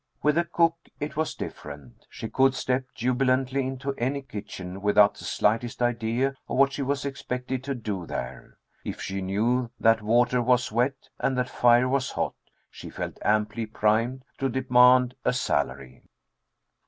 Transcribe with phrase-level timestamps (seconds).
[0.23, 2.07] With the cook it was different.
[2.09, 7.05] She could step jubilantly into any kitchen without the slightest idea of what she was
[7.05, 8.57] expected to do there.
[8.83, 12.33] If she knew that water was wet and that fire was hot,
[12.71, 16.01] she felt amply primed to demand a salary.